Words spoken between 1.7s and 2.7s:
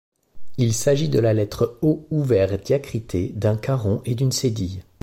O ouvert